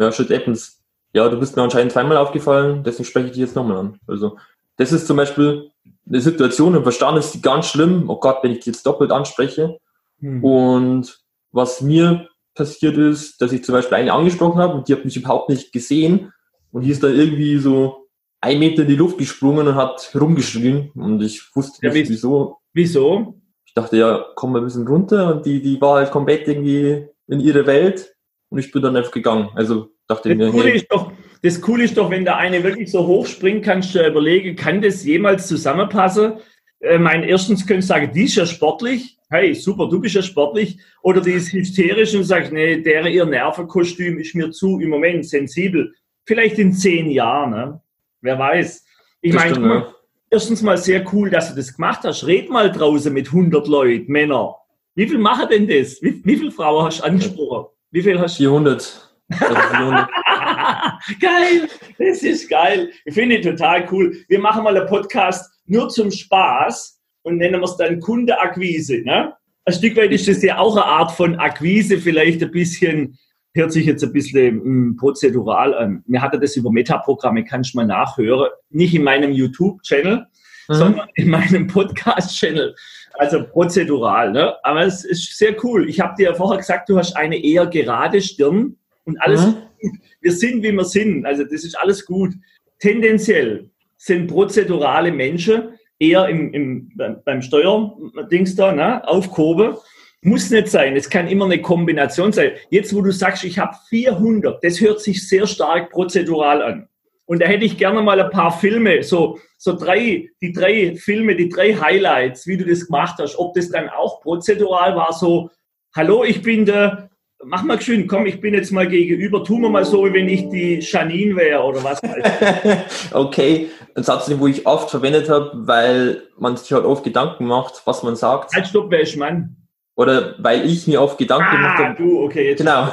[0.00, 0.80] ja, shit happens.
[1.12, 3.98] Ja, du bist mir anscheinend zweimal aufgefallen, deswegen spreche ich dich jetzt nochmal an.
[4.06, 4.36] Also,
[4.76, 5.70] das ist zum Beispiel
[6.08, 9.10] eine Situation, im Verstand ist die ganz schlimm, oh Gott, wenn ich die jetzt doppelt
[9.12, 9.78] anspreche,
[10.20, 10.44] Hm.
[10.44, 11.18] und
[11.52, 15.16] was mir passiert ist, dass ich zum Beispiel eine angesprochen habe und die hat mich
[15.16, 16.32] überhaupt nicht gesehen
[16.72, 18.06] und die ist dann irgendwie so
[18.42, 22.12] ein Meter in die Luft gesprungen und hat rumgeschrien und ich wusste Ja, nicht wie-
[22.14, 22.58] wieso.
[22.72, 23.40] Wieso?
[23.64, 27.06] Ich dachte, ja, komm mal ein bisschen runter und die, die war halt komplett irgendwie
[27.28, 28.14] in ihrer Welt
[28.50, 29.48] und ich bin dann einfach gegangen.
[29.54, 32.62] Also dachte Das mir, Coole, hey, ist doch, das Coole ist doch, wenn der eine
[32.62, 36.34] wirklich so hoch springt, kannst du ja überlegen, kann das jemals zusammenpassen?
[36.80, 39.16] Äh, mein erstens könntest du sagen, die ist ja sportlich.
[39.30, 40.78] Hey, super, du bist ja sportlich.
[41.02, 45.26] Oder die ist hysterisch und sagt, nee, der ihr Nervenkostüm ist mir zu im Moment
[45.26, 45.94] sensibel.
[46.26, 47.80] Vielleicht in zehn Jahren, ne?
[48.20, 48.84] Wer weiß.
[49.22, 49.94] Ich meine, ja.
[50.30, 52.26] erstens mal sehr cool, dass du das gemacht hast.
[52.26, 54.56] Red mal draußen mit 100 Leuten, Männer.
[54.94, 56.02] Wie viel machen denn das?
[56.02, 57.68] Wie, wie viele Frauen hast du angesprochen?
[57.90, 58.44] Wie viel hast du?
[58.44, 59.10] 400.
[59.40, 60.08] Also 400.
[61.20, 62.90] geil, das ist geil.
[63.04, 64.16] Ich finde ihn total cool.
[64.28, 69.02] Wir machen mal einen Podcast nur zum Spaß und nennen wir es dann Kundeakquise.
[69.04, 69.32] Ne?
[69.64, 73.18] Ein Stück weit ist das ja auch eine Art von Akquise, vielleicht ein bisschen,
[73.54, 74.56] hört sich jetzt ein bisschen
[74.90, 76.02] mm, prozedural an.
[76.06, 78.50] Mir hatte das über Metaprogramme, kannst du mal nachhören.
[78.70, 80.26] Nicht in meinem YouTube-Channel,
[80.70, 80.74] Mhm.
[80.74, 82.74] sondern in meinem Podcast-Channel.
[83.20, 84.54] Also prozedural, ne?
[84.64, 85.90] Aber es ist sehr cool.
[85.90, 89.56] Ich habe dir ja vorher gesagt, du hast eine eher gerade Stirn und alles Mhm.
[89.78, 89.92] gut.
[90.22, 91.26] Wir sind, wie wir sind.
[91.26, 92.32] Also das ist alles gut.
[92.78, 96.92] Tendenziell sind prozedurale Menschen eher im, im,
[97.26, 99.06] beim, Steuerdings da, ne?
[99.06, 99.76] Aufgehoben.
[100.22, 100.96] Muss nicht sein.
[100.96, 102.52] Es kann immer eine Kombination sein.
[102.70, 106.88] Jetzt, wo du sagst, ich habe 400, das hört sich sehr stark prozedural an.
[107.30, 111.36] Und da hätte ich gerne mal ein paar Filme, so, so drei, die drei Filme,
[111.36, 115.48] die drei Highlights, wie du das gemacht hast, ob das dann auch prozedural war, so,
[115.94, 117.08] hallo, ich bin der,
[117.44, 120.28] mach mal schön, komm, ich bin jetzt mal gegenüber, tu mir mal so, wie wenn
[120.28, 125.28] ich die Janine wäre oder was weiß okay, ein Satz, den wo ich oft verwendet
[125.28, 128.50] habe, weil man sich halt oft Gedanken macht, was man sagt.
[128.50, 128.56] ich.
[128.56, 129.54] Halt, stopp, wer ist Mann?
[129.94, 132.58] Oder weil ich mir oft Gedanken gemacht Ah, habe, du, okay, jetzt.
[132.58, 132.88] genau,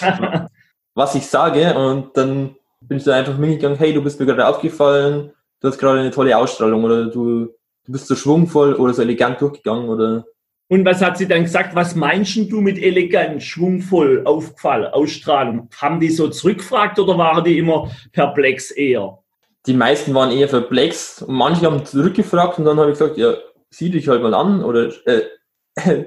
[0.96, 2.56] was ich sage und dann
[2.88, 6.10] bin ich dann einfach mitgegangen, hey, du bist mir gerade aufgefallen, du hast gerade eine
[6.10, 7.46] tolle Ausstrahlung oder du,
[7.84, 10.24] du bist so schwungvoll oder so elegant durchgegangen oder
[10.68, 11.74] Und was hat sie dann gesagt?
[11.74, 15.68] Was meinst du mit elegant, schwungvoll, aufgefallen, Ausstrahlung?
[15.76, 19.18] Haben die so zurückgefragt oder waren die immer perplex eher?
[19.66, 23.34] die meisten waren eher verplext und manche haben zurückgefragt und dann habe ich gesagt, ja,
[23.70, 25.22] sieh dich halt mal an oder äh,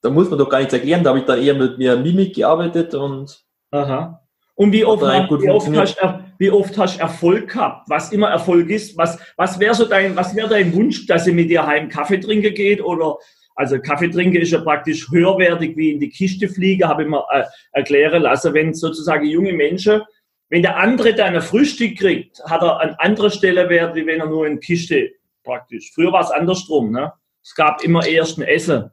[0.00, 2.34] da muss man doch gar nichts erklären, da habe ich dann eher mit mir Mimik
[2.34, 4.22] gearbeitet und Aha.
[4.58, 5.02] Und wie oft,
[5.40, 7.88] wie, oft hast, er- wie oft hast du Erfolg gehabt?
[7.88, 11.32] Was immer Erfolg ist, was, was wäre so dein, was wäre dein Wunsch, dass sie
[11.32, 12.82] mit dir heim Kaffee trinken geht?
[12.82, 13.16] Oder
[13.54, 17.24] also Kaffee trinken ist ja praktisch höherwertig wie in die Kiste fliegen, habe ich mir
[17.32, 20.02] äh, erklären lassen, wenn sozusagen junge Menschen,
[20.48, 24.18] wenn der andere dann ein Frühstück kriegt, hat er an anderer Stelle Wert, wie wenn
[24.20, 25.10] er nur in Kiste
[25.44, 25.92] praktisch.
[25.94, 27.12] Früher war es andersrum, ne?
[27.44, 28.90] Es gab immer erst ein Essen.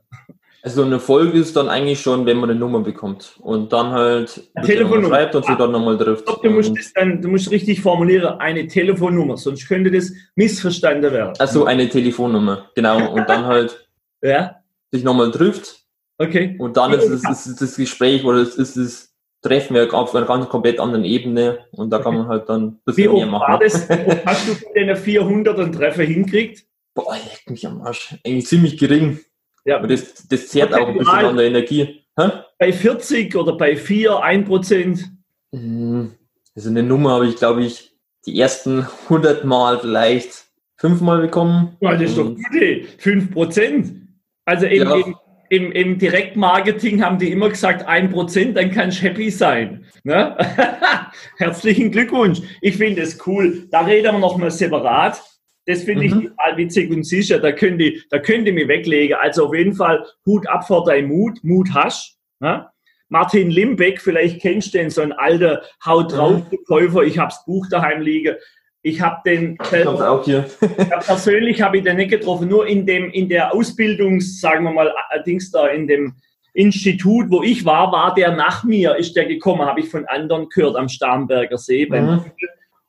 [0.66, 4.42] Also ein Erfolg ist dann eigentlich schon, wenn man eine Nummer bekommt und dann halt
[4.56, 5.10] Eine Telefonnummer.
[5.10, 6.22] schreibt und sie dann nochmal trifft.
[6.22, 10.12] Ich glaube, du musst das dann, du musst richtig formulieren, eine Telefonnummer, sonst könnte das
[10.36, 11.34] missverstanden werden.
[11.40, 13.14] Also eine Telefonnummer, genau.
[13.14, 13.88] Und dann halt
[14.24, 14.56] Ja,
[14.92, 15.84] sich nochmal trifft
[16.18, 16.56] okay.
[16.60, 20.26] und dann ist es ist das Gespräch oder es ist das Treffen ja auf einer
[20.26, 23.32] ganz komplett anderen Ebene und da kann man halt dann ein Wie bisschen mehr oft
[23.32, 23.52] machen.
[23.54, 23.88] war das?
[23.88, 26.66] Wie hast du von den 400 einen Treffer hinkriegt?
[26.96, 28.16] Boah, leck mich am Arsch.
[28.26, 29.20] Eigentlich ziemlich gering.
[29.66, 32.02] Ja, Aber das, das zehrt auch ein bisschen an der Energie.
[32.18, 32.30] Hä?
[32.58, 35.10] bei 40 oder bei 4, 1 Prozent.
[35.54, 36.14] Hm,
[36.56, 37.94] Also eine Nummer habe ich, glaube ich,
[38.26, 40.46] die ersten 100 Mal vielleicht
[40.78, 41.76] fünfmal bekommen.
[41.82, 42.86] Ja, das ist doch Und- gut, ey.
[43.00, 44.08] 5 Prozent.
[44.46, 44.96] Also im, Ja.
[44.96, 45.16] im,
[45.50, 49.86] im, im Direktmarketing haben die immer gesagt, 1 Prozent, dann kannst du happy sein.
[50.04, 50.38] Ne?
[51.38, 52.40] Herzlichen Glückwunsch.
[52.62, 53.68] Ich finde es cool.
[53.72, 55.22] Da reden wir noch mal separat.
[55.66, 56.28] Das finde ich Mhm.
[56.28, 57.40] total witzig und sicher.
[57.40, 59.18] Da könnt ihr, da könnt ihr mich weglegen.
[59.20, 61.40] Also auf jeden Fall Hut ab vor deinem Mut.
[61.44, 62.18] Mut hast.
[62.40, 62.68] Ne?
[63.10, 67.04] Martin Limbeck, vielleicht kennst du den, so ein alter Haut drauf Verkäufer.
[67.04, 68.36] Ich habe das Buch daheim liegen.
[68.82, 70.46] Ich habe den Ich hab's auch hier.
[70.78, 74.72] ja, persönlich habe ich den nicht getroffen, nur in dem, in der Ausbildungs, sagen wir
[74.72, 76.16] mal, äh, Dings da, in dem,
[76.56, 80.48] Institut, wo ich war, war der nach mir, ist der gekommen, habe ich von anderen
[80.48, 81.86] gehört am Starnberger See.
[81.86, 82.24] Mhm.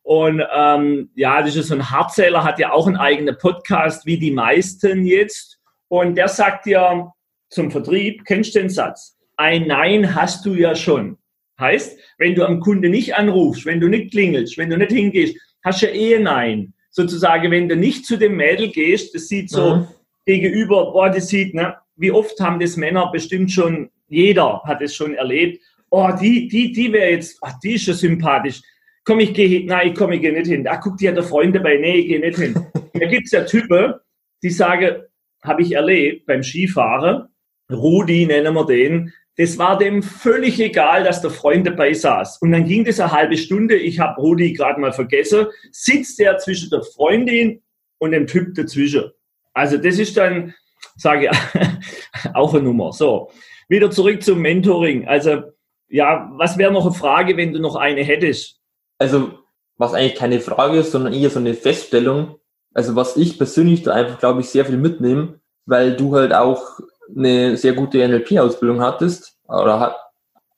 [0.06, 4.16] Und ähm, ja, das ist so ein Hartzähler, hat ja auch einen eigenen Podcast, wie
[4.16, 5.58] die meisten jetzt.
[5.88, 7.12] Und der sagt ja
[7.50, 9.18] zum Vertrieb, kennst du den Satz?
[9.36, 11.18] Ein Nein hast du ja schon.
[11.58, 15.36] Heißt, wenn du am Kunde nicht anrufst, wenn du nicht klingelst, wenn du nicht hingehst,
[15.64, 16.74] hast du ja eh ein Nein.
[16.90, 19.88] Sozusagen, wenn du nicht zu dem Mädel gehst, das sieht so mhm.
[20.24, 24.94] gegenüber, boah, das sieht, ne, wie oft haben das Männer bestimmt schon, jeder hat es
[24.94, 28.62] schon erlebt, oh, die, die, die wäre jetzt, ach, die ist ja sympathisch
[29.06, 30.66] komm, ich gehe hin, nein, komm, ich gehe nicht hin.
[30.68, 32.54] Ach, guck, die hat der Freund dabei, nee, ich gehe nicht hin.
[32.92, 33.94] da gibt es ja Typen,
[34.42, 35.02] die sagen,
[35.42, 37.28] habe ich erlebt beim Skifahren,
[37.72, 42.38] Rudi nennen wir den, das war dem völlig egal, dass der Freund dabei saß.
[42.38, 46.38] Und dann ging das eine halbe Stunde, ich habe Rudi gerade mal vergessen, sitzt der
[46.38, 47.62] zwischen der Freundin
[47.98, 49.10] und dem Typ dazwischen.
[49.52, 50.54] Also das ist dann,
[50.96, 52.92] sage ich, auch eine Nummer.
[52.92, 53.30] So,
[53.68, 55.06] wieder zurück zum Mentoring.
[55.06, 55.42] Also
[55.88, 58.60] ja, was wäre noch eine Frage, wenn du noch eine hättest?
[58.98, 59.30] Also
[59.78, 62.36] was eigentlich keine Frage ist, sondern eher so eine Feststellung.
[62.74, 66.80] Also was ich persönlich da einfach, glaube ich, sehr viel mitnehme, weil du halt auch
[67.14, 69.96] eine sehr gute NLP-Ausbildung hattest oder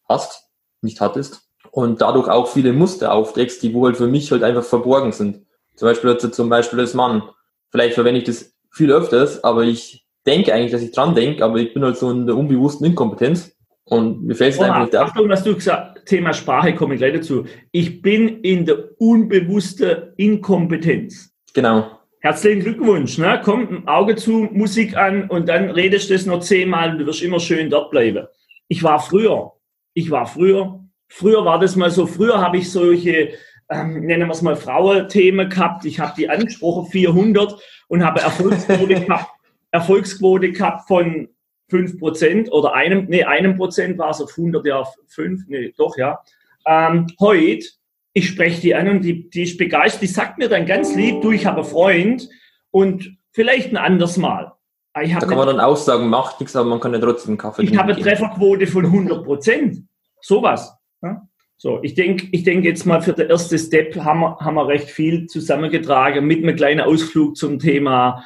[0.09, 0.49] hast,
[0.81, 4.65] nicht hattest und dadurch auch viele Muster aufdeckst, die wo halt für mich halt einfach
[4.65, 5.47] verborgen sind.
[5.75, 7.23] Zum Beispiel also zum Beispiel als Mann.
[7.71, 11.59] Vielleicht verwende ich das viel öfters, aber ich denke eigentlich, dass ich dran denke, aber
[11.59, 13.53] ich bin halt so in der unbewussten Inkompetenz
[13.91, 15.11] und mir fällt es einfach nicht auf.
[15.11, 17.45] Achtung, was du gesagt Thema Sprache komme ich gleich dazu.
[17.71, 21.35] Ich bin in der unbewussten Inkompetenz.
[21.55, 21.99] Genau.
[22.21, 23.19] Herzlichen Glückwunsch.
[23.19, 23.41] Ne?
[23.45, 27.07] Kommt ein Auge zu, Musik an und dann redest du das noch zehnmal und du
[27.07, 28.27] wirst immer schön dort bleiben.
[28.69, 29.53] Ich war früher.
[29.95, 30.81] Ich war früher.
[31.09, 32.07] Früher war das mal so.
[32.07, 33.35] Früher habe ich solche,
[33.71, 35.85] ähm, nennen wir es mal Frauenthemen gehabt.
[35.85, 39.31] Ich habe die angesprochen, 400 und habe Erfolgsquote gehabt.
[39.71, 41.29] Erfolgsquote gehabt von
[41.69, 45.97] 5 Prozent oder einem, nee, einem Prozent war es auf 100 ja 5, nee, doch,
[45.97, 46.21] ja.
[46.67, 47.67] Ähm, heute,
[48.13, 51.21] ich spreche die an und die, die ist begeistert, die sagt mir dann ganz lieb,
[51.23, 52.29] du, ich habe einen Freund
[52.71, 54.53] und vielleicht ein anderes Mal.
[54.95, 57.77] da kann man dann auch sagen, macht nichts, aber man kann ja trotzdem Kaffee Ich
[57.77, 59.85] habe eine Trefferquote von 100 Prozent.
[60.21, 60.75] Sowas.
[61.03, 61.29] Ja?
[61.57, 64.69] So, ich denke ich denk jetzt mal für den ersten Step haben wir, haben wir
[64.69, 68.25] recht viel zusammengetragen mit einem kleinen Ausflug zum Thema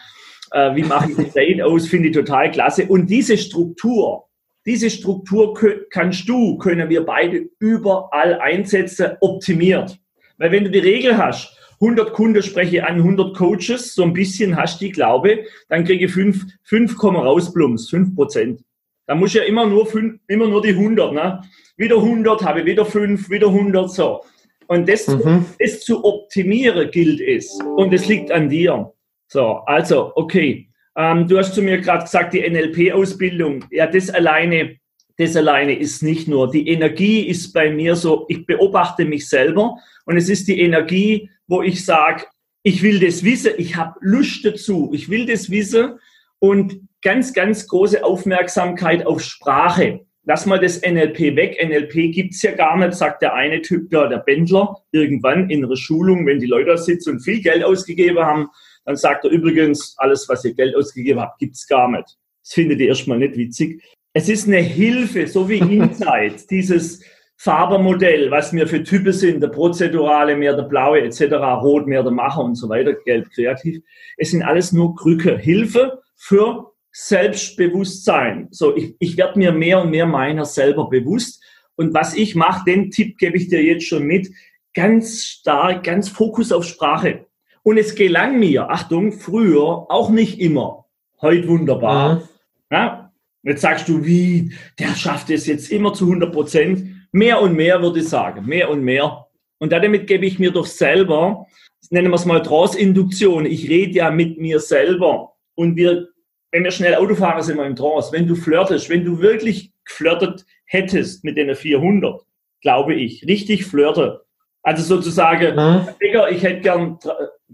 [0.53, 2.87] äh, wie mache ich Design aus, finde ich total klasse.
[2.87, 4.25] Und diese Struktur,
[4.65, 5.59] diese Struktur
[5.91, 9.99] kannst du, können wir beide überall einsetzen, optimiert.
[10.39, 14.57] Weil wenn du die Regel hast, 100 Kunden spreche an 100 Coaches, so ein bisschen
[14.57, 18.61] hast du die Glaube, dann kriege ich 5, 5 kommen raus, Plums, 5 Prozent.
[19.07, 21.43] Da muss ich ja immer nur, 5, immer nur die 100, ne?
[21.77, 24.21] Wieder 100, habe ich wieder 5, wieder 100, so.
[24.69, 25.45] Und das, mhm.
[25.59, 27.59] das zu optimieren gilt es.
[27.77, 28.93] Und es liegt an dir.
[29.33, 30.69] So, also, okay.
[30.95, 33.65] Ähm, du hast zu mir gerade gesagt, die NLP-Ausbildung.
[33.71, 34.77] Ja, das alleine,
[35.17, 36.51] das alleine ist nicht nur.
[36.51, 41.31] Die Energie ist bei mir so, ich beobachte mich selber und es ist die Energie,
[41.47, 42.27] wo ich sage,
[42.63, 45.99] ich will das wissen, ich habe Lust dazu, ich will das wissen
[46.39, 50.01] und ganz, ganz große Aufmerksamkeit auf Sprache.
[50.25, 51.59] Lass mal das NLP weg.
[51.61, 55.75] NLP gibt's ja gar nicht, sagt der eine Typ, der, der Bändler, irgendwann in einer
[55.75, 58.49] Schulung, wenn die Leute da sitzen und viel Geld ausgegeben haben,
[58.85, 62.17] dann sagt er übrigens, alles, was ihr Geld ausgegeben habt, gibt's gar nicht.
[62.43, 63.83] Das findet ihr erstmal nicht witzig.
[64.13, 67.03] Es ist eine Hilfe, so wie Insight, dieses
[67.37, 71.23] Fabermodell, was mir für Typen sind, der prozedurale, mehr der blaue etc.,
[71.63, 73.83] rot mehr der Macher und so weiter, gelb kreativ.
[74.17, 78.49] Es sind alles nur Krücke, Hilfe für Selbstbewusstsein.
[78.51, 81.43] So, ich, ich werde mir mehr und mehr meiner selber bewusst.
[81.75, 84.29] Und was ich mache, den Tipp gebe ich dir jetzt schon mit,
[84.75, 87.27] ganz stark, ganz Fokus auf Sprache.
[87.63, 90.87] Und es gelang mir, Achtung, früher auch nicht immer.
[91.21, 92.17] Heute wunderbar.
[92.17, 92.23] Mhm.
[92.71, 93.13] Ja?
[93.45, 97.09] Jetzt sagst du, wie, der schafft es jetzt immer zu 100 Prozent.
[97.13, 99.27] Mehr und mehr würde ich sagen, mehr und mehr.
[99.59, 101.47] Und damit gebe ich mir doch selber,
[101.91, 103.47] nennen wir es mal Trance-Induktion.
[103.47, 105.35] Ich rede ja mit mir selber.
[105.55, 106.09] Und wir,
[106.51, 108.13] wenn wir schnell Auto fahren, sind wir im Trance.
[108.13, 112.23] Wenn du flirtest, wenn du wirklich geflirtet hättest mit den 400,
[112.61, 114.25] glaube ich, richtig flirte.
[114.63, 115.89] Also sozusagen, mhm.
[116.31, 116.99] ich hätte gern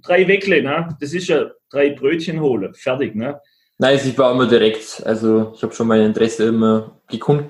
[0.02, 0.96] drei Weckle, ne?
[1.00, 3.40] Das ist ja drei Brötchen holen, fertig, ne?
[3.78, 5.02] Nein, ich war immer direkt.
[5.06, 7.00] Also ich habe schon mein Interesse immer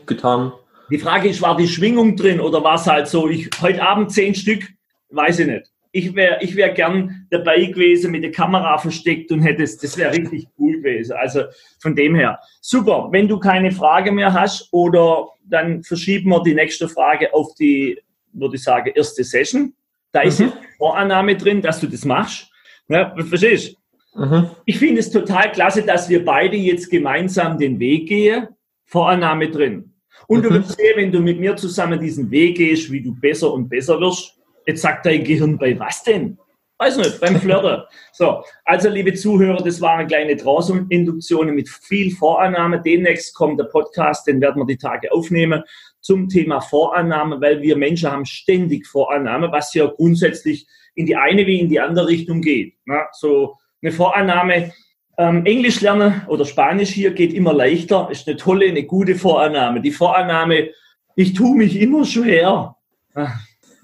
[0.07, 0.53] getan.
[0.91, 4.13] Die Frage ist, war die Schwingung drin oder war es halt so, ich heute Abend
[4.13, 4.69] zehn Stück,
[5.11, 5.67] weiß ich nicht.
[5.91, 9.97] Ich wäre ich wär gern dabei gewesen, mit der Kamera versteckt und hätte es, das
[9.97, 11.17] wäre richtig cool gewesen.
[11.19, 11.45] Also
[11.81, 12.39] von dem her.
[12.61, 17.55] Super, wenn du keine Frage mehr hast oder dann verschieben wir die nächste Frage auf
[17.55, 17.99] die,
[18.41, 19.75] würde ich sagen, erste Session.
[20.13, 20.29] Da mhm.
[20.29, 22.51] ist eine Vorannahme drin, dass du das machst.
[22.89, 23.77] Ja, verstehst
[24.15, 24.25] du?
[24.25, 24.51] Mhm.
[24.65, 28.49] Ich finde es total klasse, dass wir beide jetzt gemeinsam den Weg gehen.
[28.87, 29.93] Vorannahme drin.
[30.27, 30.55] Und du Mhm.
[30.55, 34.01] wirst sehen, wenn du mit mir zusammen diesen Weg gehst, wie du besser und besser
[34.01, 34.35] wirst.
[34.67, 36.39] Jetzt sagt dein Gehirn bei was denn?
[36.79, 37.83] Weiß nicht, beim Flirten.
[38.13, 42.81] So, also liebe Zuhörer, das waren kleine Trauminduktionen mit viel Vorannahme.
[42.81, 45.63] Demnächst kommt der Podcast, den werden wir die Tage aufnehmen
[46.01, 51.47] zum Thema Vorannahme, weil wir Menschen haben ständig Vorannahme, was ja grundsätzlich in die eine
[51.47, 52.75] wie in die andere Richtung geht.
[52.85, 54.73] Na, so eine Vorannahme,
[55.19, 59.81] ähm, Englisch lernen oder Spanisch hier geht immer leichter, ist eine tolle, eine gute Vorannahme.
[59.81, 60.71] Die Vorannahme,
[61.17, 62.77] ich tue mich immer schwer.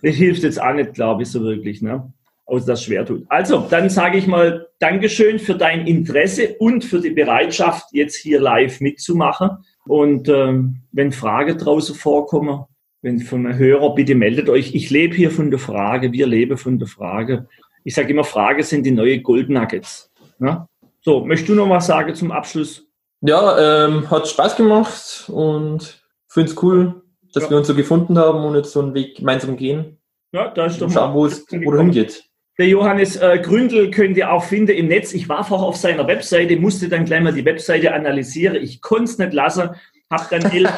[0.03, 2.12] Das hilft jetzt auch nicht, glaube ich, so wirklich, ne?
[2.44, 3.24] Außer das schwer tut.
[3.31, 8.38] Also, dann sage ich mal Dankeschön für dein Interesse und für die Bereitschaft, jetzt hier
[8.38, 9.64] live mitzumachen.
[9.87, 12.64] Und ähm, wenn Fragen draußen vorkommen,
[13.03, 14.75] wenn von einem Hörer, bitte meldet euch.
[14.75, 17.47] Ich lebe hier von der Frage, wir leben von der Frage.
[17.85, 20.11] Ich sage immer, Frage sind die neue Gold Nuggets.
[20.38, 20.66] Ne?
[21.03, 22.87] So, möchtest du noch was sagen zum Abschluss?
[23.20, 27.03] Ja, ähm, hat Spaß gemacht und finde es cool,
[27.35, 27.51] dass Ja.
[27.51, 29.99] wir uns so gefunden haben und jetzt so einen Weg gemeinsam gehen.
[30.33, 32.25] Ja, da ist doch Und schauen, wo es wo hingeht.
[32.56, 35.12] Der Johannes äh, Gründel könnt ihr auch finden im Netz.
[35.12, 38.56] Ich war vorher auf seiner Webseite, musste dann gleich mal die Webseite analysieren.
[38.56, 39.70] Ich konnte es nicht lassen,
[40.10, 40.70] habe dann 11,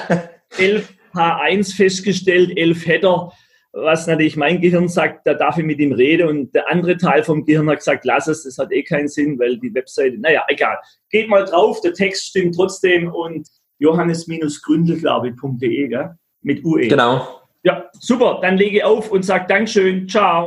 [0.58, 3.32] 11 H1 festgestellt, 11 Header,
[3.72, 6.28] was natürlich mein Gehirn sagt, da darf ich mit ihm reden.
[6.28, 9.38] Und der andere Teil vom Gehirn hat gesagt, lass es, das hat eh keinen Sinn,
[9.38, 10.78] weil die Webseite, naja, egal.
[11.10, 13.46] Geht mal drauf, der Text stimmt trotzdem und
[13.78, 16.14] johannes-gründel, glaube ich, .de, gell?
[16.40, 16.88] mit UE.
[16.88, 17.42] Genau.
[17.64, 20.44] Ja, super, dann lege ich auf und sage Dankeschön, ciao.